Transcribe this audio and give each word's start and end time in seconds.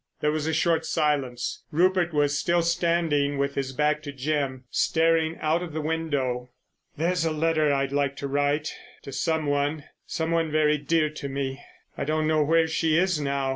There 0.19 0.31
was 0.31 0.47
a 0.47 0.51
short 0.53 0.83
silence. 0.87 1.63
Rupert 1.69 2.11
was 2.11 2.35
still 2.35 2.63
standing 2.63 3.37
with 3.37 3.53
his 3.53 3.71
back 3.71 4.01
to 4.01 4.11
Jim, 4.11 4.63
staring 4.71 5.37
out 5.39 5.61
of 5.61 5.73
the 5.73 5.79
window. 5.79 6.49
"There's 6.97 7.23
a 7.23 7.29
letter 7.31 7.71
I'd 7.71 7.91
like 7.91 8.15
to 8.15 8.27
write—to 8.27 9.11
some 9.11 9.45
one; 9.45 9.83
some 10.07 10.31
one 10.31 10.49
very 10.51 10.79
dear 10.79 11.11
to 11.11 11.29
me. 11.29 11.61
I 11.99 12.05
don't 12.05 12.25
know 12.25 12.41
where 12.41 12.65
she 12.67 12.97
is 12.97 13.19
now. 13.21 13.49